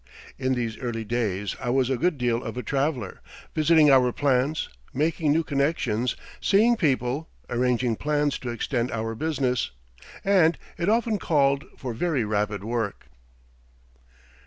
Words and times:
In 0.39 0.55
these 0.55 0.79
early 0.79 1.03
days 1.05 1.55
I 1.59 1.69
was 1.69 1.91
a 1.91 1.95
good 1.95 2.17
deal 2.17 2.43
of 2.43 2.57
a 2.57 2.63
traveller, 2.63 3.21
visiting 3.53 3.91
our 3.91 4.11
plants, 4.11 4.67
making 4.95 5.31
new 5.31 5.43
connections, 5.43 6.15
seeing 6.41 6.75
people, 6.75 7.29
arranging 7.51 7.95
plans 7.95 8.39
to 8.39 8.49
extend 8.49 8.91
our 8.91 9.13
business 9.13 9.69
and 10.25 10.57
it 10.75 10.89
often 10.89 11.19
called 11.19 11.65
for 11.77 11.93
very 11.93 12.23
rapid 12.25 12.63
work. 12.63 13.09